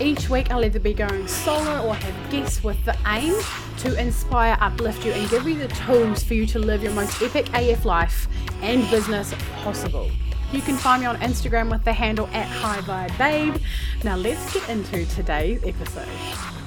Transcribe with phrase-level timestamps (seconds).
[0.00, 3.34] Each week, I'll either be going solo or have guests with the aim
[3.78, 7.20] to inspire, uplift you, and give you the tools for you to live your most
[7.20, 8.28] epic AF life
[8.62, 9.34] and business
[9.64, 10.08] possible.
[10.52, 13.60] You can find me on Instagram with the handle at High Vibe Babe.
[14.04, 16.06] Now, let's get into today's episode.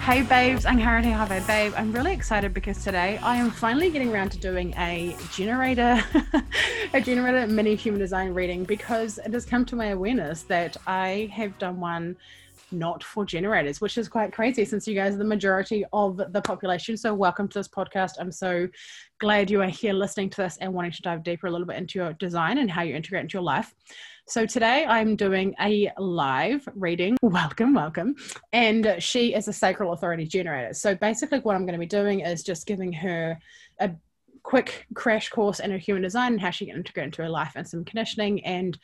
[0.02, 1.74] Hey babes, I'm Hey High Vibe Babe.
[1.78, 6.04] I'm really excited because today I am finally getting around to doing a generator,
[6.94, 11.32] a generator mini human design reading because it has come to my awareness that I
[11.34, 12.18] have done one
[12.72, 16.42] not for generators, which is quite crazy since you guys are the majority of the
[16.42, 16.98] population.
[16.98, 18.14] So, welcome to this podcast.
[18.20, 18.68] I'm so
[19.20, 21.78] glad you are here listening to this and wanting to dive deeper a little bit
[21.78, 23.74] into your design and how you integrate into your life.
[24.28, 27.18] So, today I'm doing a live reading.
[27.22, 28.16] Welcome, welcome.
[28.54, 30.74] And she is a sacral authority generator.
[30.74, 33.38] So, basically, what I'm going to be doing is just giving her
[33.80, 33.92] a
[34.44, 37.54] quick crash course in her human design and how she can integrate into her life
[37.56, 38.78] and some conditioning and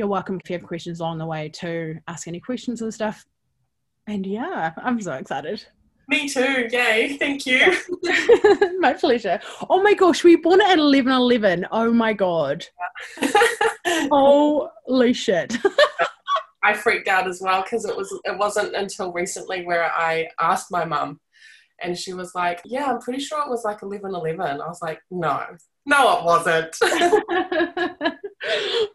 [0.00, 3.26] you're welcome if you have questions along the way to ask any questions and stuff.
[4.06, 5.62] And yeah, I'm so excited.
[6.08, 6.68] Me too.
[6.72, 7.18] Yay.
[7.18, 7.76] Thank you.
[8.80, 9.38] my pleasure.
[9.68, 11.66] Oh my gosh, we born at 11 11.
[11.70, 12.64] Oh my God.
[13.86, 15.58] Holy shit.
[16.62, 20.70] I freaked out as well because it was it wasn't until recently where I asked
[20.70, 21.20] my mum
[21.82, 24.62] and she was like, Yeah, I'm pretty sure it was like 11 11.
[24.62, 25.44] I was like, No,
[25.84, 28.14] no, it wasn't.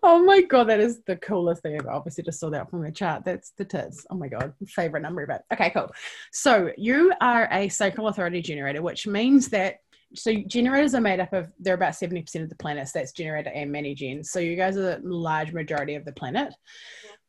[0.04, 1.92] Oh my god, that is the coolest thing ever.
[1.92, 3.24] Obviously, just saw that from the chart.
[3.26, 4.06] That's the tits.
[4.10, 5.42] Oh my god, favorite number it.
[5.54, 5.92] Okay, cool.
[6.32, 9.78] So you are a sacral authority generator, which means that
[10.14, 13.72] so generators are made up of they're about 70% of the planets that's generator and
[13.72, 16.54] many gens so you guys are the large majority of the planet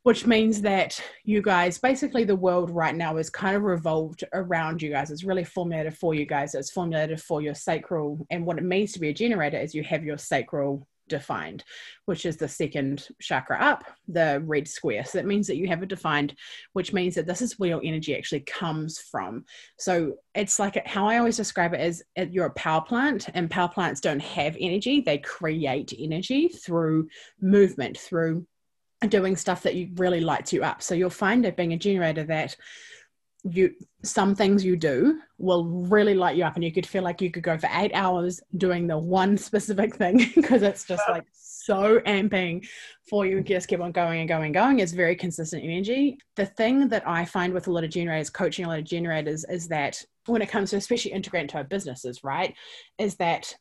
[0.02, 4.80] which means that you guys basically the world right now is kind of revolved around
[4.80, 8.58] you guys it's really formulated for you guys it's formulated for your sacral and what
[8.58, 11.64] it means to be a generator is you have your sacral defined
[12.06, 15.04] which is the second chakra up the red square.
[15.04, 16.34] So that means that you have it defined
[16.72, 19.44] which means that this is where your energy actually comes from.
[19.78, 23.50] So it's like how i always describe it is uh, you're a power plant and
[23.50, 25.00] power plants don't have energy.
[25.00, 27.08] They create energy through
[27.40, 28.46] movement through
[29.08, 30.82] doing stuff that you really lights you up.
[30.82, 32.56] So you'll find it being a generator that
[33.50, 37.20] you some things you do will really light you up and you could feel like
[37.20, 41.24] you could go for eight hours doing the one specific thing because it's just like
[41.32, 42.64] so amping
[43.08, 43.42] for you.
[43.42, 44.78] Just keep on going and going and going.
[44.78, 46.18] It's very consistent energy.
[46.36, 49.44] The thing that i find with a lot of generators coaching a lot of generators
[49.48, 52.54] is that when it comes to especially integrating into our businesses right
[52.98, 53.54] is that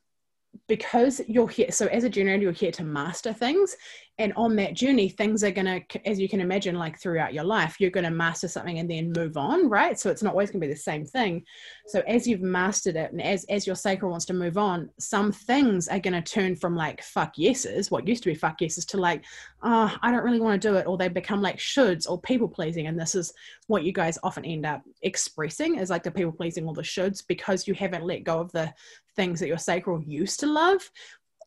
[0.67, 3.75] because you're here so as a generator you're here to master things
[4.17, 7.43] and on that journey things are going to as you can imagine like throughout your
[7.43, 9.99] life you're going to master something and then move on right?
[9.99, 11.43] So it's not always going to be the same thing.
[11.87, 15.31] So as you've mastered it and as as your sacral wants to move on some
[15.31, 18.85] things are going to turn from like fuck yeses what used to be fuck yeses
[18.85, 19.23] to like
[19.63, 22.47] oh i don't really want to do it or they become like shoulds or people
[22.47, 23.33] pleasing and this is
[23.67, 27.23] what you guys often end up expressing is like the people pleasing or the shoulds
[27.27, 28.73] because you haven't let go of the
[29.15, 30.89] things that your sacral used to love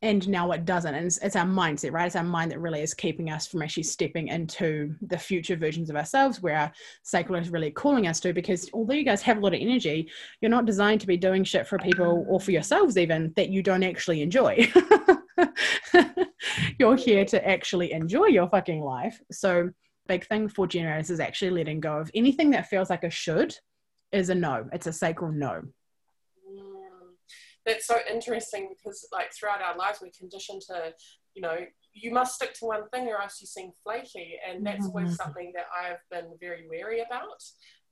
[0.01, 0.95] and now it doesn't.
[0.95, 2.07] And it's, it's, our mindset right?
[2.07, 5.91] It's our mind that really is keeping us from actually stepping into the future versions
[5.91, 6.73] of ourselves where our
[7.03, 10.11] sacral is really calling us to because although you guys have a lot of energy
[10.41, 13.63] you're not designed to be doing shit for people or for yourselves even that you
[13.63, 14.71] don't actually enjoy.
[16.79, 19.21] You're here to actually enjoy your fucking life.
[19.33, 19.71] So
[20.07, 23.55] big thing for generators is actually letting go of anything that feels like a should
[24.13, 24.69] is a no.
[24.73, 25.63] It's a sacral no
[27.69, 30.93] that's so interesting because like throughout our lives we're conditioned to
[31.35, 31.59] you know
[31.93, 34.99] you must stick to one thing or else you seem flaky and that's mm-hmm.
[34.99, 37.43] always something that i've been very wary about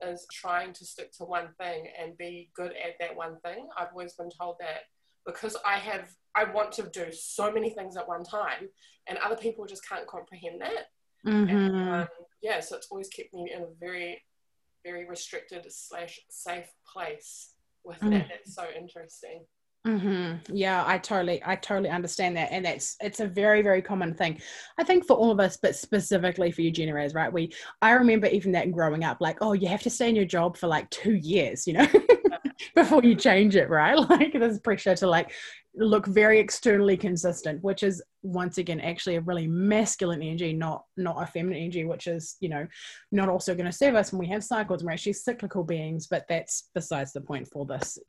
[0.02, 3.88] is trying to stick to one thing and be good at that one thing i've
[3.92, 4.80] always been told that
[5.26, 8.68] because i have i want to do so many things at one time
[9.08, 10.86] and other people just can't comprehend that
[11.26, 11.56] mm-hmm.
[11.56, 12.08] and, um,
[12.42, 14.22] yeah so it's always kept me in a very
[14.84, 17.50] very restricted slash safe place
[17.86, 18.10] with mm.
[18.10, 19.44] that it's so interesting
[19.86, 20.52] Mm-hmm.
[20.52, 24.40] Yeah, I totally, I totally understand that, and that's it's a very, very common thing.
[24.78, 27.32] I think for all of us, but specifically for you generators, right?
[27.32, 30.24] We, I remember even that growing up, like, oh, you have to stay in your
[30.24, 31.86] job for like two years, you know,
[32.74, 33.96] before you change it, right?
[34.10, 35.30] Like there's pressure to like
[35.76, 41.22] look very externally consistent, which is once again actually a really masculine energy, not not
[41.22, 42.66] a feminine energy, which is you know
[43.12, 44.82] not also going to serve us when we have cycles.
[44.82, 47.98] We're actually cyclical beings, but that's besides the point for this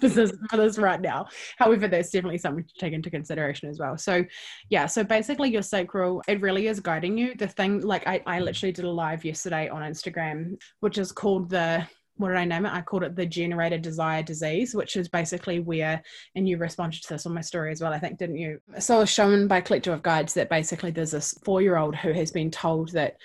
[0.00, 1.26] this, for this right now.
[1.58, 3.96] However, that's definitely something to take into consideration as well.
[3.96, 4.24] So
[4.68, 7.34] yeah, so basically your sacral it really is guiding you.
[7.36, 11.50] The thing like I I literally did a live yesterday on Instagram, which is called
[11.50, 12.72] the what did I name it?
[12.72, 16.02] I called it the generated desire disease, which is basically where,
[16.34, 18.58] and you responded to this on my story as well, I think, didn't you?
[18.78, 21.96] So I was shown by Collective of Guides that basically there's this four year old
[21.96, 23.16] who has been told that,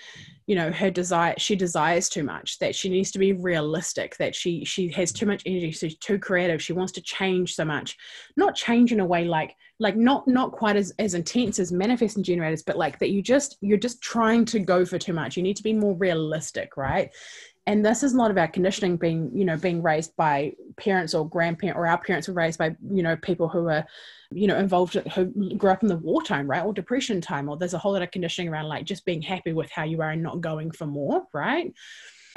[0.46, 4.34] you know, her desire, she desires too much, that she needs to be realistic, that
[4.34, 7.96] she she has too much energy, she's too creative, she wants to change so much.
[8.36, 12.22] Not change in a way like, like not not quite as, as intense as manifesting
[12.22, 15.36] generators, but like that you just you're just trying to go for too much.
[15.36, 17.10] You need to be more realistic, right?
[17.68, 21.14] And this is a lot of our conditioning being you know being raised by parents
[21.14, 23.86] or grandparents or our parents were raised by you know people who are
[24.30, 25.26] you know involved who
[25.56, 28.10] grew up in the wartime right or depression time or there's a whole lot of
[28.10, 31.26] conditioning around like just being happy with how you are and not going for more
[31.34, 31.74] right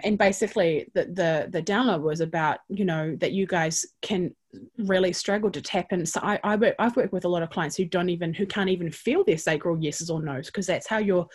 [0.03, 4.35] and basically the the the download was about you know that you guys can
[4.77, 6.05] really struggle to tap in.
[6.05, 8.45] So I, I work, I've worked with a lot of clients who don't even who
[8.45, 11.27] can't even feel their sacral yeses or nos because that's how your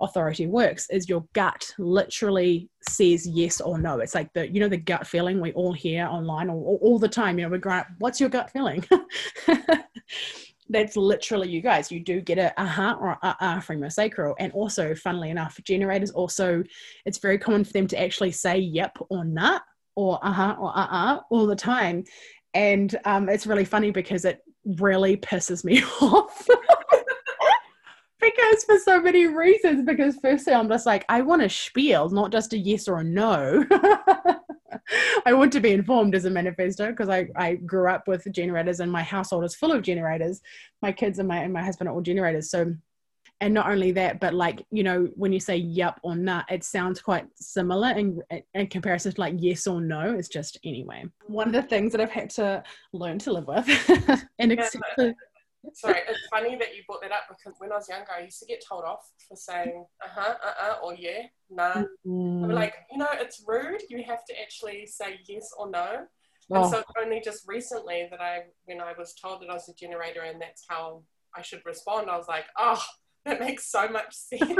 [0.00, 3.98] authority works is your gut literally says yes or no.
[4.00, 7.08] It's like the you know the gut feeling we all hear online all, all the
[7.08, 8.84] time you know we're growing up what's your gut feeling
[10.72, 11.92] that's literally you guys.
[11.92, 14.34] You do get a uh-huh or uh-uh from your sacral.
[14.38, 16.64] And also, funnily enough, generators also,
[17.04, 19.60] it's very common for them to actually say yep or nah
[19.94, 22.04] or uh-huh or uh-uh all the time.
[22.54, 26.46] And um, it's really funny because it really pisses me off.
[28.20, 29.84] because for so many reasons.
[29.84, 33.04] Because firstly, I'm just like, I want a spiel, not just a yes or a
[33.04, 33.64] no.
[35.26, 38.80] I want to be informed as a manifesto because I, I grew up with generators
[38.80, 40.40] and my household is full of generators.
[40.80, 42.50] My kids and my and my husband are all generators.
[42.50, 42.74] So
[43.42, 46.62] and not only that, but like, you know, when you say yup or not, it
[46.62, 48.20] sounds quite similar in,
[48.54, 50.14] in comparison to like yes or no.
[50.16, 51.04] It's just anyway.
[51.26, 53.66] One of the things that I've had to learn to live with
[54.38, 55.12] and yeah,
[55.74, 58.40] Sorry, it's funny that you brought that up because when I was younger, I used
[58.40, 61.84] to get told off for saying uh huh, uh uh, or yeah, nah.
[62.06, 62.44] Mm.
[62.44, 63.82] I'm like, you know, it's rude.
[63.88, 66.06] You have to actually say yes or no.
[66.50, 66.62] Oh.
[66.62, 69.74] And so only just recently that I, when I was told that I was a
[69.74, 71.02] generator and that's how
[71.36, 72.82] I should respond, I was like, oh,
[73.24, 74.58] that makes so much sense.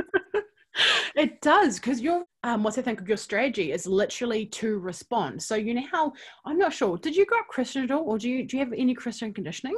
[1.16, 5.42] it does because your um what's i think of your strategy is literally to respond
[5.42, 6.10] so you know how
[6.46, 8.64] i'm not sure did you grow up christian at all or do you do you
[8.64, 9.76] have any christian conditioning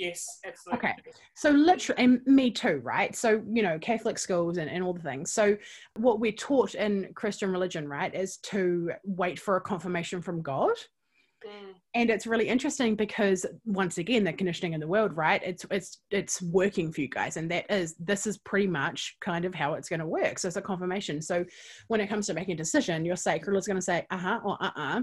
[0.00, 0.88] Yes, absolutely.
[0.88, 0.94] Okay.
[1.34, 3.14] So literally, and me too, right?
[3.14, 5.30] So, you know, Catholic schools and, and all the things.
[5.30, 5.58] So
[5.96, 10.72] what we're taught in Christian religion, right, is to wait for a confirmation from God.
[11.46, 11.74] Mm.
[11.94, 15.42] And it's really interesting because once again, the conditioning in the world, right?
[15.44, 19.44] It's it's it's working for you guys, and that is this is pretty much kind
[19.44, 20.38] of how it's going to work.
[20.38, 21.20] So it's a confirmation.
[21.20, 21.44] So
[21.88, 24.40] when it comes to making a decision, your sacral is going to say uh huh
[24.44, 25.00] or uh uh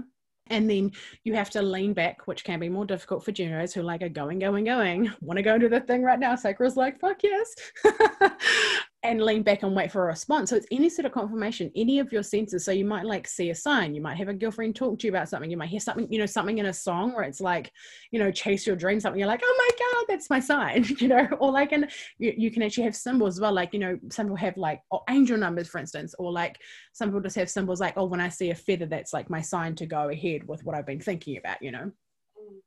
[0.50, 0.92] and then
[1.24, 4.08] you have to lean back, which can be more difficult for generators who like are
[4.08, 5.10] going, going, going.
[5.20, 6.34] Want to go and do the thing right now?
[6.34, 7.54] Sacral's like, fuck yes.
[9.04, 10.50] and lean back and wait for a response.
[10.50, 12.64] So it's any sort of confirmation, any of your senses.
[12.64, 15.12] So you might like see a sign, you might have a girlfriend talk to you
[15.12, 17.70] about something, you might hear something, you know, something in a song where it's like,
[18.10, 21.06] you know, chase your dream, something you're like, oh my God, that's my sign, you
[21.06, 23.52] know, or like, and you, you can actually have symbols as well.
[23.52, 26.58] Like, you know, some people have like oh, angel numbers, for instance, or like
[26.92, 29.40] some people just have symbols like, oh, when I see a feather, that's like my
[29.40, 31.92] sign to go ahead with what I've been thinking about, you know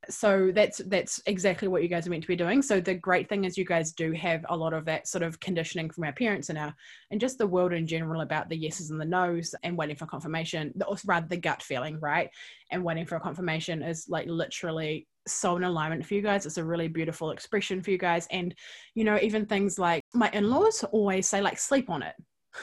[0.10, 2.62] so that's that's exactly what you guys are meant to be doing.
[2.62, 5.40] So the great thing is you guys do have a lot of that sort of
[5.40, 6.74] conditioning from our parents and our
[7.12, 10.06] and just the world in general about the yeses and the nos and waiting for
[10.06, 12.30] confirmation or rather the gut feeling right?
[12.72, 16.46] And waiting for a confirmation is like literally so in alignment for you guys.
[16.46, 18.28] It's a really beautiful expression for you guys.
[18.32, 18.56] And
[18.96, 22.16] you know even things like my in-laws always say like sleep on it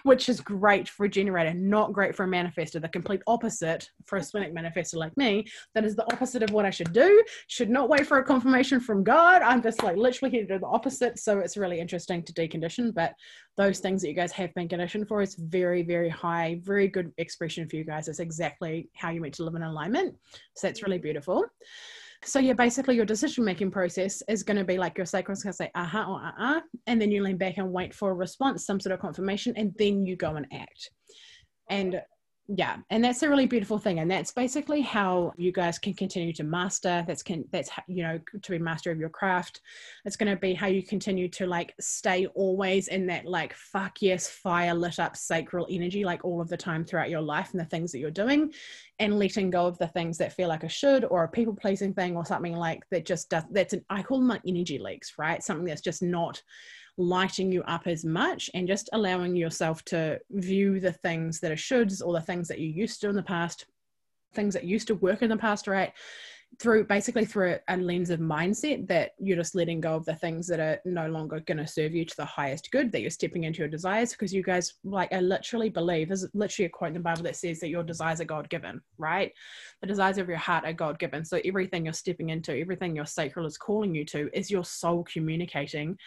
[0.04, 2.82] which is great for a generator, not great for a manifestor.
[2.82, 5.46] The complete opposite for a Splenic manifestor like me.
[5.76, 7.24] That is the opposite of what I should do.
[7.48, 9.42] Should not wait for a confirmation from God.
[9.42, 11.20] I'm just like literally here to do the opposite.
[11.20, 12.94] So it's really interesting to decondition.
[12.94, 13.14] But
[13.58, 17.12] those things that you guys have been conditioned for is very, very high, very good
[17.18, 18.08] expression for you guys.
[18.08, 20.16] It's exactly how you meant to live in alignment.
[20.56, 21.46] So that's really beautiful.
[22.26, 25.52] So yeah, basically your decision making process is going to be like your sacral's going
[25.52, 28.66] to say uh-huh or uh-uh, and then you lean back and wait for a response,
[28.66, 30.90] some sort of confirmation, and then you go and act.
[31.70, 32.02] And
[32.48, 36.34] yeah and that's a really beautiful thing and that's basically how you guys can continue
[36.34, 39.62] to master that's can that's you know to be master of your craft.
[40.06, 44.02] It's going to be how you continue to like stay always in that like fuck
[44.02, 47.62] yes fire lit up sacral energy like all of the time throughout your life and
[47.62, 48.52] the things that you're doing
[49.00, 51.94] and letting go of the things that feel like a should or a people pleasing
[51.94, 55.14] thing or something like that just does that's an i call them like energy leaks
[55.18, 55.44] right?
[55.44, 56.42] Something that's just not
[56.98, 61.56] lighting you up as much and just allowing yourself to view the things that are
[61.56, 63.66] shoulds or the things that you used to in the past,
[64.34, 65.92] things that used to work in the past, right?
[66.60, 70.46] Through basically through a, lens of mindset that you're just letting go of the things
[70.48, 73.46] that are no longer going to serve you to the highest good, that you're stepping
[73.46, 76.94] into your desires because you guys, like, I literally believe there's literally a quote in
[76.94, 79.32] the Bible that says that your desires are God given, right?
[79.82, 81.26] The desires of your heart are God given.
[81.26, 85.04] So everything you're stepping into, everything your sacral is calling you to is your soul
[85.12, 85.98] communicating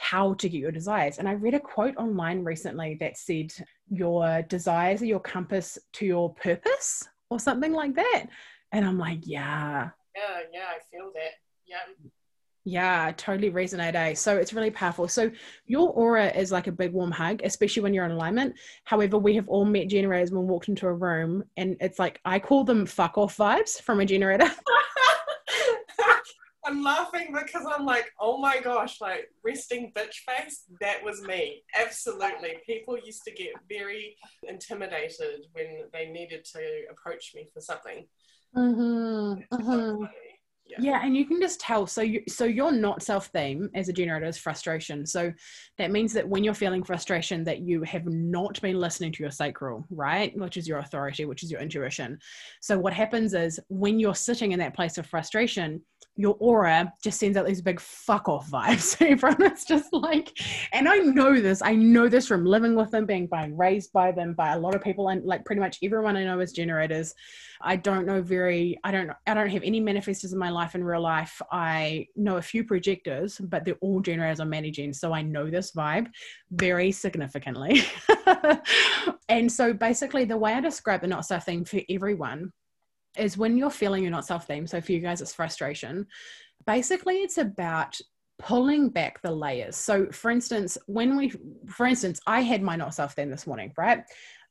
[0.00, 1.18] how to get your desires.
[1.18, 3.52] And I read a quote online recently that said,
[3.90, 8.24] Your desires are your compass to your purpose, or something like that.
[8.72, 9.90] And I'm like, Yeah.
[10.16, 11.32] Yeah, yeah, I feel that.
[11.66, 12.08] Yeah.
[12.64, 13.94] Yeah, totally resonate.
[13.94, 14.14] Eh?
[14.14, 15.08] So it's really powerful.
[15.08, 15.30] So
[15.66, 18.54] your aura is like a big warm hug, especially when you're in alignment.
[18.84, 22.38] However, we have all met generators when walked into a room, and it's like I
[22.38, 24.50] call them fuck off vibes from a generator.
[26.80, 31.62] I'm laughing because I'm like, oh my gosh, like resting bitch face, that was me.
[31.78, 32.54] Absolutely.
[32.66, 34.16] People used to get very
[34.48, 36.60] intimidated when they needed to
[36.90, 38.06] approach me for something.
[38.56, 39.54] Mm-hmm.
[39.54, 40.04] mm-hmm.
[40.70, 40.76] Yeah.
[40.80, 41.00] yeah.
[41.04, 41.86] and you can just tell.
[41.86, 45.06] So you so you're not self-theme as a generator is frustration.
[45.06, 45.32] So
[45.78, 49.30] that means that when you're feeling frustration, that you have not been listening to your
[49.30, 50.36] sacral, right?
[50.36, 52.18] Which is your authority, which is your intuition.
[52.60, 55.82] So what happens is when you're sitting in that place of frustration,
[56.16, 59.00] your aura just sends out these big fuck off vibes.
[59.00, 60.36] Everyone is just like,
[60.72, 64.12] and I know this, I know this from living with them, being being raised by
[64.12, 67.14] them, by a lot of people, and like pretty much everyone I know is generators.
[67.62, 70.82] I don't know very, I don't, I don't have any manifestors in my life in
[70.82, 71.40] real life.
[71.52, 75.72] I know a few projectors, but they're all generators on managing, so I know this
[75.72, 76.08] vibe
[76.50, 77.82] very significantly.
[79.28, 82.52] and so basically, the way I describe the not self thing for everyone
[83.18, 84.68] is when you're feeling you're not self-themed.
[84.68, 86.06] So for you guys, it's frustration.
[86.66, 87.98] Basically, it's about
[88.38, 89.76] pulling back the layers.
[89.76, 91.32] So for instance, when we,
[91.68, 94.02] for instance, I had my not self-themed this morning, right?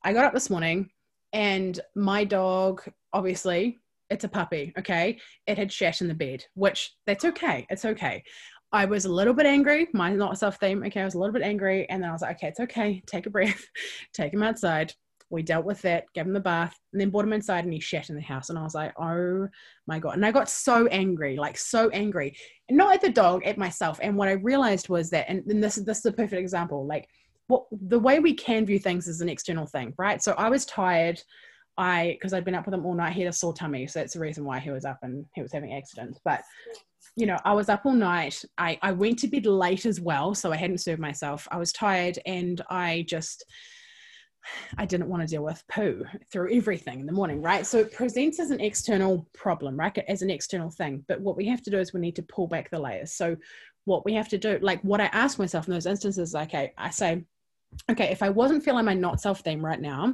[0.04, 0.90] I got up this morning
[1.34, 3.78] and my dog, obviously,
[4.10, 5.20] it's a puppy, okay?
[5.46, 7.68] It had shat in the bed, which that's okay.
[7.70, 8.24] It's okay.
[8.72, 9.88] I was a little bit angry.
[9.94, 10.84] My not self theme.
[10.84, 13.02] Okay, I was a little bit angry, and then I was like, okay, it's okay.
[13.08, 13.64] Take a breath.
[14.14, 14.94] Take him outside.
[15.32, 17.80] We dealt with that, gave him the bath, and then brought him inside and he
[17.80, 18.50] shat in the house.
[18.50, 19.48] And I was like, oh
[19.86, 20.16] my God.
[20.16, 22.36] And I got so angry, like so angry.
[22.72, 24.00] Not at the dog, at myself.
[24.02, 27.08] And what I realized was that, and, and this, this is a perfect example, like
[27.46, 30.22] what the way we can view things is an external thing, right?
[30.22, 31.22] So I was tired.
[31.80, 33.88] I, because I'd been up with him all night, he had a sore tummy.
[33.88, 36.20] So that's the reason why he was up and he was having accidents.
[36.24, 36.44] But
[37.16, 38.44] you know, I was up all night.
[38.58, 41.48] I, I went to bed late as well, so I hadn't served myself.
[41.52, 43.46] I was tired and I just
[44.78, 47.66] I didn't want to deal with poo through everything in the morning, right?
[47.66, 49.98] So it presents as an external problem, right?
[50.08, 51.04] As an external thing.
[51.08, 53.14] But what we have to do is we need to pull back the layers.
[53.14, 53.36] So
[53.86, 56.90] what we have to do, like what I ask myself in those instances, okay, I
[56.90, 57.24] say,
[57.90, 60.14] okay, if I wasn't feeling my not self theme right now,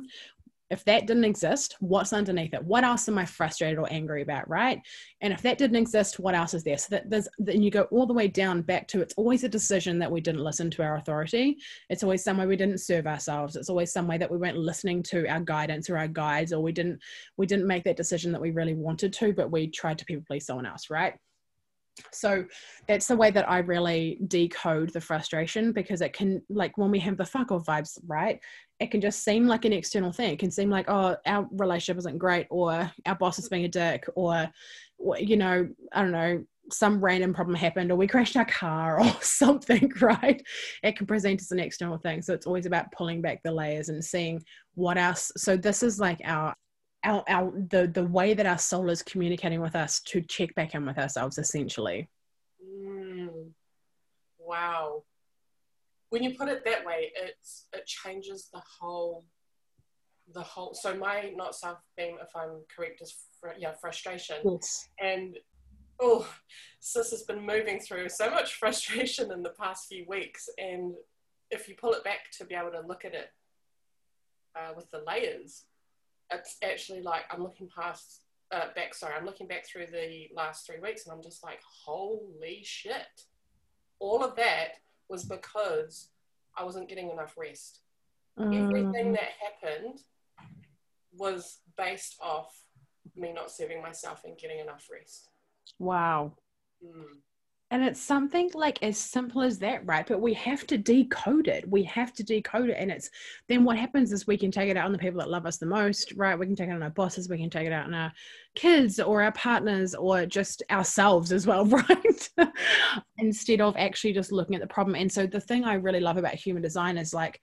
[0.69, 2.63] if that didn't exist, what's underneath it?
[2.63, 4.81] What else am I frustrated or angry about, right?
[5.21, 6.77] And if that didn't exist, what else is there?
[6.77, 9.49] So that there's then you go all the way down back to it's always a
[9.49, 11.57] decision that we didn't listen to our authority.
[11.89, 13.55] It's always some way we didn't serve ourselves.
[13.55, 16.61] It's always some way that we weren't listening to our guidance or our guides, or
[16.61, 16.99] we didn't
[17.37, 20.23] we didn't make that decision that we really wanted to, but we tried to people
[20.27, 21.13] please someone else, right?
[22.11, 22.45] So
[22.87, 26.99] that's the way that I really decode the frustration because it can like when we
[26.99, 28.39] have the fuck off vibes, right?
[28.79, 30.31] It can just seem like an external thing.
[30.31, 33.69] It can seem like, oh, our relationship isn't great, or our boss is being a
[33.69, 34.49] dick, or
[35.17, 39.13] you know, I don't know, some random problem happened, or we crashed our car, or
[39.21, 40.41] something, right?
[40.83, 42.21] It can present as an external thing.
[42.21, 45.31] So it's always about pulling back the layers and seeing what else.
[45.37, 46.55] So this is like our
[47.05, 50.75] our, our the the way that our soul is communicating with us to check back
[50.75, 52.09] in with ourselves essentially
[52.63, 53.29] mm.
[54.39, 55.03] wow
[56.09, 59.23] when you put it that way it's it changes the whole
[60.33, 64.89] the whole so my not self being if i'm correct is fr- yeah frustration yes.
[64.99, 65.37] and
[65.99, 66.27] oh
[66.79, 70.95] sis has been moving through so much frustration in the past few weeks and
[71.51, 73.29] if you pull it back to be able to look at it
[74.55, 75.65] uh, with the layers
[76.31, 78.93] it's actually like I'm looking past uh, back.
[78.93, 83.23] Sorry, I'm looking back through the last three weeks, and I'm just like, holy shit!
[83.99, 84.75] All of that
[85.09, 86.09] was because
[86.57, 87.81] I wasn't getting enough rest.
[88.39, 88.65] Mm.
[88.65, 89.99] Everything that happened
[91.17, 92.53] was based off
[93.15, 95.29] me not serving myself and getting enough rest.
[95.79, 96.33] Wow.
[96.83, 97.19] Mm.
[97.75, 100.07] And it's something like as simple as that, right?
[100.07, 101.69] But we have to decode it.
[101.69, 102.77] We have to decode it.
[102.79, 103.09] And it's
[103.49, 105.57] then what happens is we can take it out on the people that love us
[105.57, 106.39] the most, right?
[106.39, 108.13] We can take it on our bosses, we can take it out on our
[108.55, 112.29] kids or our partners or just ourselves as well, right?
[113.17, 114.95] Instead of actually just looking at the problem.
[114.95, 117.41] And so the thing I really love about human design is like,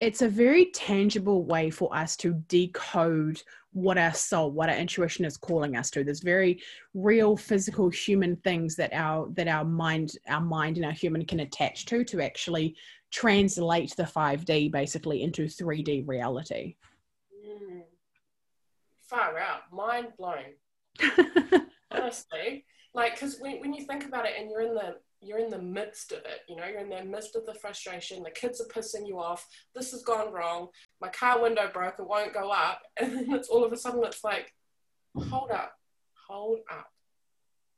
[0.00, 5.24] it's a very tangible way for us to decode what our soul what our intuition
[5.24, 6.04] is calling us to.
[6.04, 6.62] There's very
[6.94, 11.40] real physical human things that our that our mind our mind and our human can
[11.40, 12.76] attach to to actually
[13.10, 16.76] translate the 5d basically into 3d reality.
[17.46, 17.82] Mm.
[19.02, 19.72] far out.
[19.72, 20.54] Mind blown.
[21.90, 22.64] Honestly.
[22.94, 25.60] Like because when, when you think about it and you're in the you're in the
[25.60, 26.66] midst of it you know?
[26.66, 28.22] You're in the midst of the frustration.
[28.22, 29.46] The kids are pissing you off.
[29.74, 30.68] This has gone wrong.
[31.00, 31.96] My car window broke.
[31.98, 32.82] It won't go up.
[33.00, 34.52] And then it's all of a sudden it's like
[35.16, 35.72] hold up.
[36.28, 36.88] Hold up.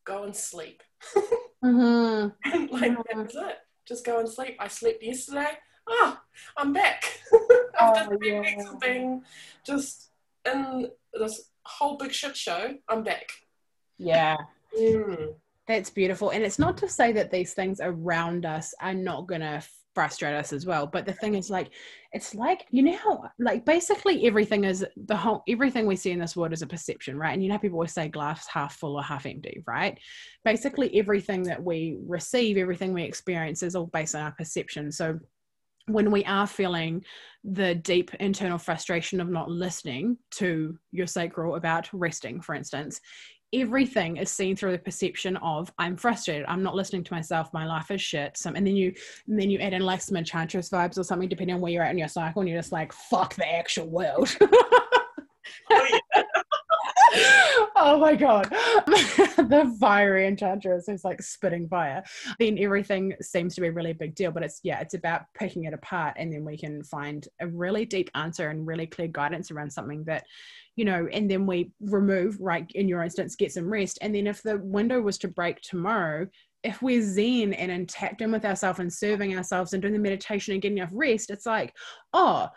[0.05, 0.83] Go and sleep.
[1.65, 2.53] Mm-hmm.
[2.53, 3.19] and like mm-hmm.
[3.19, 3.57] that's it.
[3.89, 4.57] Just go and sleep.
[4.61, 5.49] I slept yesterday.
[5.89, 6.19] Oh
[6.57, 7.03] i'm back.
[7.81, 8.41] After oh, three yeah.
[8.41, 9.23] weeks of being
[9.65, 10.11] just
[10.45, 12.75] in this whole big shit show.
[12.89, 13.31] I'm back.
[13.99, 14.37] Yeah.
[14.79, 15.35] Mm.
[15.69, 16.31] That's beautiful.
[16.31, 19.63] And it's not to say that these things around us are not going to
[19.97, 20.87] frustrate us as well.
[20.87, 21.71] But the thing is, like,
[22.13, 26.37] it's like, you know, like, basically everything is the whole, everything we see in this
[26.37, 27.33] world is a perception, right?
[27.33, 29.99] And you know, people always say glass half full or half empty, right?
[30.45, 34.93] Basically, everything that we receive, everything we experience is all based on our perception.
[34.93, 35.19] So,
[35.89, 37.05] when we are feeling
[37.45, 43.01] the deep internal frustration of not listening to your sacral about resting, for instance,
[43.61, 47.67] everything is seen through the perception of I'm frustrated, I'm not listening to myself, my
[47.67, 48.39] life is shit.
[48.45, 48.95] And then you
[49.27, 51.83] and then you add in like some enchantress vibes or something, depending on where you're
[51.83, 54.37] at in your cycle, and you're just like, fuck the actual world.
[54.43, 55.99] oh, yeah.
[57.77, 58.45] Oh my god
[58.87, 62.03] the fiery enchantress who's like spitting fire
[62.39, 65.65] then everything seems to be a really big deal but it's yeah it's about picking
[65.65, 69.51] it apart and then we can find a really deep answer and really clear guidance
[69.51, 70.25] around something that
[70.77, 73.99] you know, and then we remove, right, in your instance, get some rest.
[74.03, 76.29] And then if the window was to break tomorrow,
[76.63, 79.99] if we're zen and in tapped in with ourselves and serving ourselves and doing the
[79.99, 81.75] meditation and getting enough rest, it's like,
[82.13, 82.49] oh,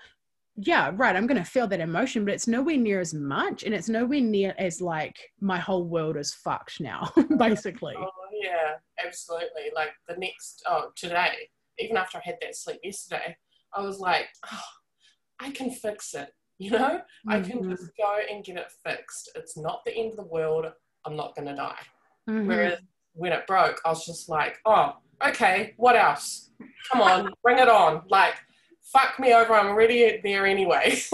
[0.61, 3.63] yeah, right, I'm going to feel that emotion, but it's nowhere near as much.
[3.63, 7.95] And it's nowhere near as like my whole world is fucked now, basically.
[7.97, 8.09] Oh,
[8.41, 9.71] yeah, absolutely.
[9.73, 11.31] Like the next, oh, today,
[11.79, 13.37] even after I had that sleep yesterday,
[13.73, 14.63] I was like, oh,
[15.39, 16.29] I can fix it.
[16.61, 17.29] You know, mm-hmm.
[17.29, 17.69] I can mm-hmm.
[17.69, 19.31] just go and get it fixed.
[19.33, 20.65] It's not the end of the world.
[21.05, 21.79] I'm not going to die.
[22.29, 22.49] Mm-hmm.
[22.49, 22.79] Whereas
[23.13, 26.51] when it broke, I was just like, oh, okay, what else?
[26.91, 28.01] Come on, bring it on.
[28.09, 28.33] Like,
[28.91, 29.53] fuck me over.
[29.53, 30.99] I'm already there anyway.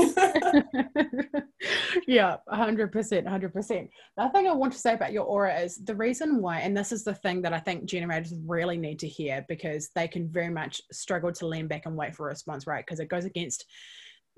[2.08, 2.92] yeah, 100%.
[2.92, 3.90] 100%.
[4.18, 6.92] The thing I want to say about your aura is the reason why, and this
[6.92, 10.50] is the thing that I think generators really need to hear because they can very
[10.50, 12.86] much struggle to lean back and wait for a response, right?
[12.86, 13.66] Because it goes against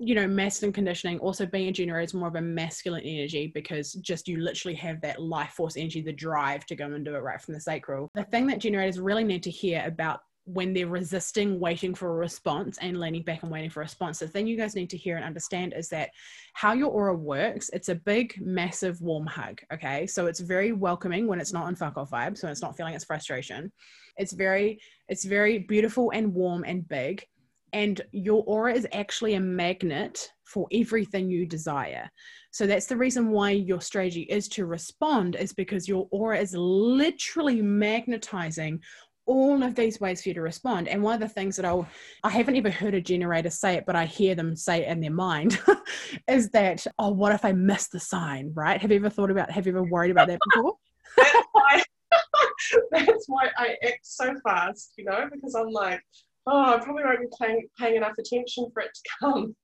[0.00, 3.94] you know, masculine conditioning, also being a generator is more of a masculine energy because
[3.94, 7.18] just you literally have that life force energy, the drive to go and do it
[7.18, 8.08] right from the sacral.
[8.14, 12.16] The thing that generators really need to hear about when they're resisting waiting for a
[12.16, 14.18] response and leaning back and waiting for a response.
[14.18, 16.10] The thing you guys need to hear and understand is that
[16.54, 19.60] how your aura works, it's a big, massive, warm hug.
[19.72, 20.06] Okay.
[20.06, 22.94] So it's very welcoming when it's not in fuck off vibes, when it's not feeling
[22.94, 23.70] its frustration.
[24.16, 27.24] It's very, it's very beautiful and warm and big
[27.72, 32.08] and your aura is actually a magnet for everything you desire.
[32.50, 36.54] So that's the reason why your strategy is to respond is because your aura is
[36.56, 38.80] literally magnetizing
[39.28, 40.88] all of these ways for you to respond.
[40.88, 41.86] And one of the things that I'll,
[42.24, 45.00] I haven't ever heard a generator say it, but I hear them say it in
[45.00, 45.60] their mind
[46.28, 48.80] is that, oh, what if I miss the sign, right?
[48.80, 50.74] Have you ever thought about, have you ever worried about that before?
[51.16, 51.82] that's, why,
[52.90, 56.00] that's why I act so fast, you know, because I'm like,
[56.46, 59.56] oh, I probably won't be paying, paying enough attention for it to come.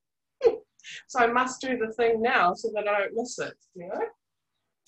[1.09, 4.01] so I must do the thing now so that I don't miss it, you know?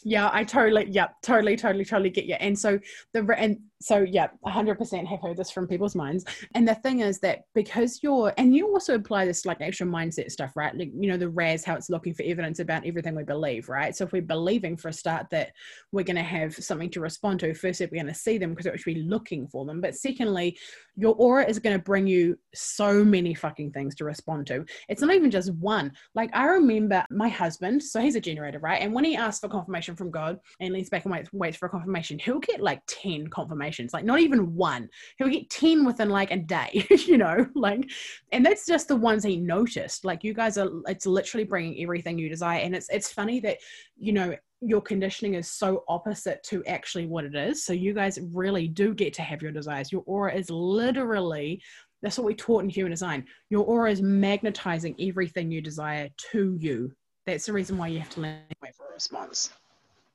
[0.05, 2.35] Yeah, I totally, yeah, totally, totally, totally get you.
[2.35, 2.79] And so
[3.13, 6.25] the, and so yeah, 100% have heard this from people's minds.
[6.55, 10.31] And the thing is that because you're, and you also apply this like extra mindset
[10.31, 10.75] stuff, right?
[10.77, 13.95] Like, you know, the RAS, how it's looking for evidence about everything we believe, right?
[13.97, 15.53] So if we're believing for a start that
[15.93, 18.67] we're going to have something to respond to, firstly, we're going to see them because
[18.67, 19.81] we're actually looking for them.
[19.81, 20.59] But secondly,
[20.97, 24.65] your aura is going to bring you so many fucking things to respond to.
[24.89, 25.93] It's not even just one.
[26.15, 28.81] Like I remember my husband, so he's a generator, right?
[28.81, 31.57] And when he asked for confirmation confirmation from God and leans back and waits, waits
[31.57, 34.89] for a confirmation, he'll get like 10 confirmations, like not even one.
[35.19, 37.89] He'll get 10 within like a day, you know, like,
[38.33, 40.05] and that's just the ones he noticed.
[40.05, 42.61] Like you guys are, it's literally bringing everything you desire.
[42.61, 43.59] And it's, it's funny that,
[43.99, 47.65] you know, your conditioning is so opposite to actually what it is.
[47.65, 49.93] So you guys really do get to have your desires.
[49.93, 51.63] Your aura is literally
[52.03, 53.25] that's what we taught in human design.
[53.49, 56.93] Your aura is magnetizing everything you desire to you.
[57.27, 59.51] That's the reason why you have to learn wait for a response.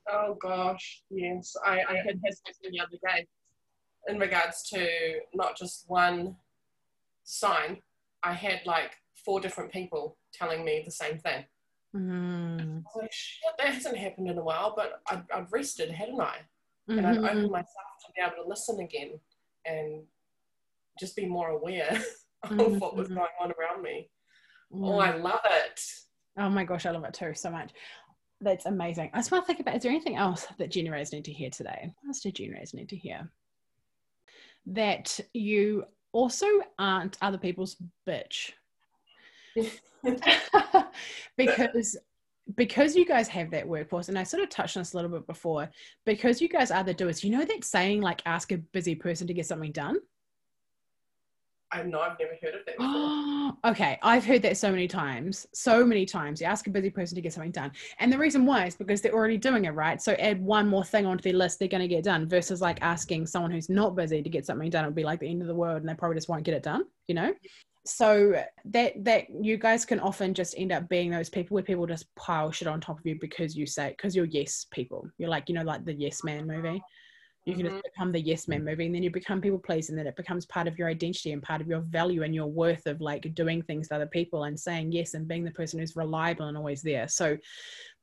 [0.10, 1.56] Oh gosh, yes.
[1.66, 3.28] I, I had something the other day
[4.08, 4.88] in regards to
[5.34, 6.36] not just one
[7.24, 7.82] sign.
[8.24, 8.92] I had like
[9.26, 11.46] four different people telling me the same thing.
[11.96, 12.84] Mm.
[12.96, 16.38] I like, shit, that hasn't happened in a while, but I'd, I'd rested, hadn't I?
[16.88, 17.24] And Mm-hmm.
[17.26, 17.68] I'd opened myself
[18.06, 19.20] to be able to listen again
[19.66, 20.04] and
[21.00, 21.92] just be more aware
[22.44, 24.10] of what was going on around me.
[24.74, 25.80] Oh, I love it.
[26.38, 27.72] Oh my gosh, I love it too so much.
[28.41, 29.12] That's amazing.
[29.13, 31.51] I just want to think about is there anything else that generators need to hear
[31.51, 31.93] today?
[32.01, 33.30] What else do generators need to hear?
[34.65, 36.47] That you also
[36.80, 37.77] aren't other people's
[38.08, 38.51] bitch.
[41.38, 41.97] because
[42.56, 45.12] because you guys have that workforce, and I sort of touched on this a little
[45.12, 45.69] bit before,
[46.06, 49.27] because you guys are the doers, you know that saying like ask a busy person
[49.27, 49.97] to get something done?
[51.73, 53.53] I know I've never heard of that before.
[53.71, 56.41] okay, I've heard that so many times, so many times.
[56.41, 59.01] You ask a busy person to get something done, and the reason why is because
[59.01, 60.01] they're already doing it, right?
[60.01, 62.27] So add one more thing onto their list, they're going to get done.
[62.27, 65.29] Versus like asking someone who's not busy to get something done, it'll be like the
[65.29, 66.84] end of the world, and they probably just won't get it done.
[67.07, 67.34] You know.
[67.86, 71.88] So that that you guys can often just end up being those people where people
[71.88, 75.07] just pile shit on top of you because you say because you're yes people.
[75.17, 76.81] You're like you know like the Yes Man movie
[77.45, 77.71] you can Mhm.
[77.71, 80.15] just become the yes man movie and then you become people pleasing and then it
[80.15, 83.34] becomes part of your identity and part of your value and your worth of like
[83.34, 86.58] doing things to other people and saying yes and being the person who's reliable and
[86.58, 87.36] always there so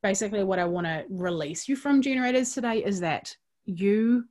[0.03, 4.25] basically what i want to release you from generators today is that you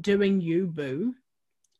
[0.00, 1.14] doing you boo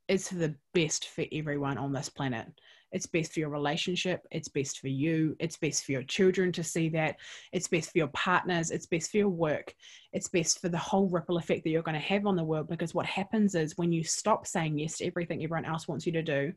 [0.07, 2.47] is the best for everyone on this planet
[2.95, 4.27] it's best for your relationship.
[4.31, 5.37] It's best for you.
[5.41, 7.17] It's best for your children to see that.
[7.53, 8.71] It's best for your partners.
[8.71, 9.75] It's best for your work.
[10.13, 12.69] It's best for the whole ripple effect that you're going to have on the world
[12.69, 16.13] because what happens is when you stop saying yes to everything everyone else wants you
[16.13, 16.53] to do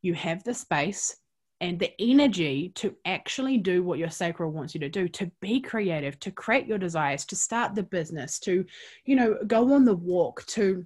[0.00, 1.16] you have the space
[1.60, 5.60] and the energy to actually do what your sacral wants you to do to be
[5.60, 8.64] creative to create your desires to start the business to
[9.04, 10.84] you know go on the walk to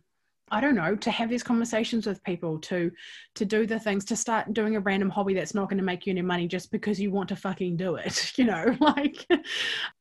[0.51, 2.93] I don't know, to have these conversations with people, to
[3.35, 6.07] to do the things, to start doing a random hobby that's not going to make
[6.07, 8.33] you any money just because you want to fucking do it.
[8.37, 9.27] You know, like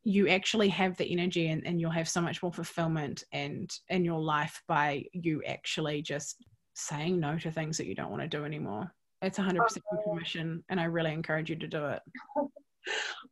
[0.03, 4.03] you actually have the energy and, and you'll have so much more fulfillment and in
[4.03, 8.27] your life by you actually just saying no to things that you don't want to
[8.27, 8.91] do anymore.
[9.21, 10.09] It's 100% your oh.
[10.09, 12.01] permission, and I really encourage you to do it.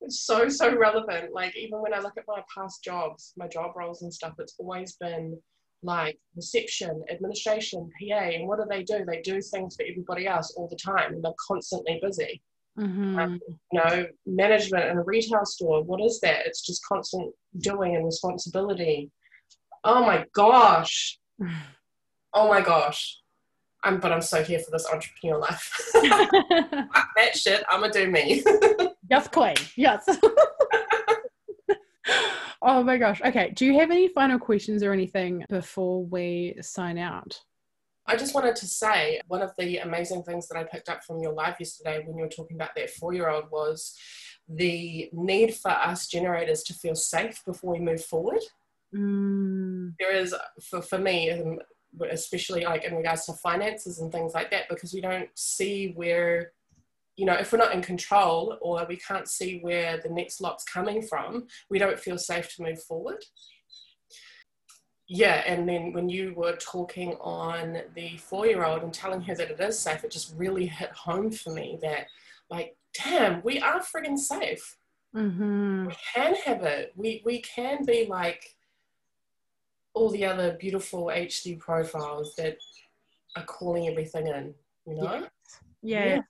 [0.01, 1.31] It's so, so relevant.
[1.31, 4.55] Like, even when I look at my past jobs, my job roles and stuff, it's
[4.57, 5.39] always been
[5.83, 8.15] like reception, administration, PA.
[8.15, 9.05] And what do they do?
[9.05, 12.41] They do things for everybody else all the time, and they're constantly busy.
[12.79, 13.39] Mhm.
[13.71, 16.47] You know, management in a retail store, what is that?
[16.47, 19.11] It's just constant doing and responsibility.
[19.83, 21.19] Oh my gosh.
[22.33, 23.19] Oh my gosh.
[23.83, 25.91] I'm, but I'm so here for this entrepreneur life.
[27.15, 27.63] That shit.
[27.69, 28.43] I'm gonna do me.
[29.09, 29.55] yes, queen.
[29.75, 30.05] Yes.
[32.63, 33.21] oh my gosh.
[33.21, 33.51] Okay.
[33.51, 37.39] Do you have any final questions or anything before we sign out?
[38.05, 41.19] I just wanted to say one of the amazing things that I picked up from
[41.19, 43.97] your live yesterday when you were talking about that four year old was
[44.49, 48.41] the need for us generators to feel safe before we move forward.
[48.93, 50.35] Mm, There is,
[50.69, 51.59] for, for me, um,
[52.11, 56.51] especially like in regards to finances and things like that, because we don't see where,
[57.15, 60.63] you know, if we're not in control or we can't see where the next lot's
[60.63, 63.23] coming from, we don't feel safe to move forward.
[65.07, 69.35] Yeah, and then when you were talking on the four year old and telling her
[69.35, 72.07] that it is safe, it just really hit home for me that,
[72.49, 74.77] like, damn, we are friggin' safe.
[75.13, 76.93] hmm We can have it.
[76.95, 78.55] We, we can be like
[79.93, 82.57] all the other beautiful HD profiles that
[83.35, 84.55] are calling everything in,
[84.87, 85.27] you know?
[85.81, 86.05] Yeah.
[86.05, 86.21] Yeah.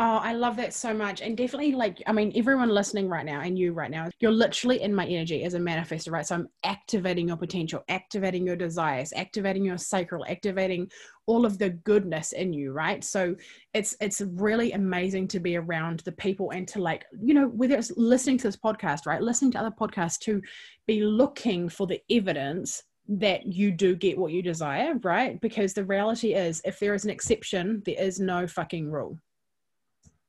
[0.00, 1.20] Oh, I love that so much.
[1.20, 4.80] And definitely, like, I mean, everyone listening right now and you right now, you're literally
[4.80, 6.24] in my energy as a manifestor, right?
[6.24, 10.88] So I'm activating your potential, activating your desires, activating your sacral, activating
[11.26, 13.02] all of the goodness in you, right?
[13.02, 13.34] So
[13.74, 17.74] it's it's really amazing to be around the people and to like, you know, whether
[17.74, 19.20] it's listening to this podcast, right?
[19.20, 20.40] Listening to other podcasts to
[20.86, 25.40] be looking for the evidence that you do get what you desire, right?
[25.40, 29.18] Because the reality is if there is an exception, there is no fucking rule.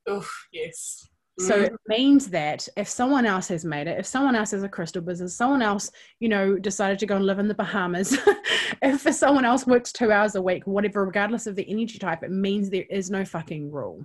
[0.08, 1.06] Oof, yes.
[1.38, 1.66] So Mm.
[1.66, 5.00] it means that if someone else has made it, if someone else has a crystal
[5.00, 8.12] business, someone else, you know, decided to go and live in the Bahamas,
[8.82, 12.30] if someone else works two hours a week, whatever, regardless of the energy type, it
[12.30, 14.04] means there is no fucking rule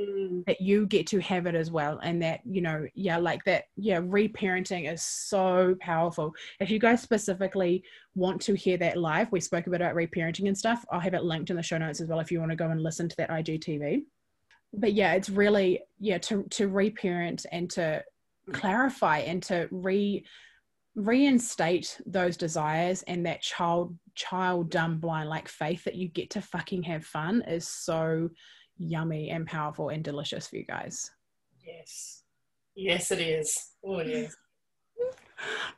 [0.00, 0.44] Mm.
[0.46, 1.98] that you get to have it as well.
[2.02, 6.32] And that, you know, yeah, like that, yeah, reparenting is so powerful.
[6.60, 7.82] If you guys specifically
[8.14, 10.84] want to hear that live, we spoke a bit about reparenting and stuff.
[10.90, 12.70] I'll have it linked in the show notes as well if you want to go
[12.70, 14.04] and listen to that IGTV.
[14.72, 18.02] But yeah, it's really, yeah, to to reparent and to
[18.52, 20.24] clarify and to re
[20.94, 26.42] reinstate those desires and that child child dumb blind like faith that you get to
[26.42, 28.28] fucking have fun is so
[28.76, 31.10] yummy and powerful and delicious for you guys.
[31.64, 32.22] Yes.
[32.74, 33.56] Yes, it is.
[33.84, 34.34] Oh, yes.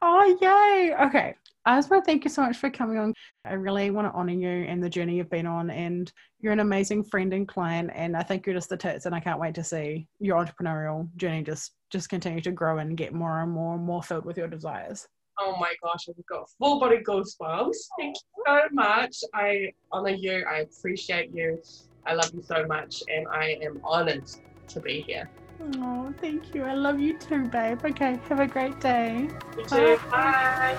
[0.03, 0.95] Oh, yay.
[1.07, 1.35] Okay.
[1.67, 3.15] I just want to thank you so much for coming on.
[3.47, 5.71] I really want to honor you and the journey you've been on.
[5.71, 7.91] And you're an amazing friend and client.
[7.95, 9.07] And I think you're just the tits.
[9.07, 12.97] And I can't wait to see your entrepreneurial journey just just continue to grow and
[12.97, 15.07] get more and more and more filled with your desires.
[15.39, 17.77] Oh my gosh, I've got full body goosebumps.
[17.99, 19.17] Thank you so much.
[19.33, 20.45] I honor you.
[20.49, 21.63] I appreciate you.
[22.07, 23.03] I love you so much.
[23.09, 24.29] And I am honored
[24.69, 25.31] to be here.
[25.77, 26.65] Oh, thank you.
[26.65, 27.79] I love you too, babe.
[27.85, 28.19] Okay.
[28.29, 29.29] Have a great day.
[29.57, 29.99] You too.
[30.11, 30.79] Bye.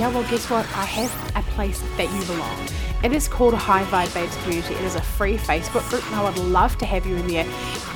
[0.00, 0.64] Yeah, well, guess what?
[0.74, 2.58] I have a place that you belong.
[3.04, 4.72] It is called High Vibe Babes Community.
[4.76, 7.44] It is a free Facebook group, and I would love to have you in there.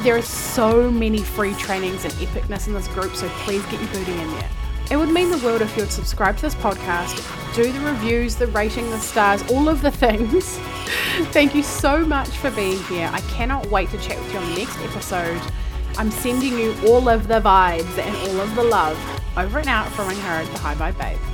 [0.02, 3.88] There are so many free trainings and epicness in this group, so please get your
[3.88, 4.50] booty in there.
[4.90, 8.36] It would mean the world if you would subscribe to this podcast, do the reviews,
[8.36, 10.58] the rating, the stars, all of the things.
[11.32, 13.08] Thank you so much for being here.
[13.14, 15.40] I cannot wait to chat with you on the next episode.
[15.96, 18.98] I'm sending you all of the vibes and all of the love
[19.38, 21.33] over and out from her, the High Vibe Babe.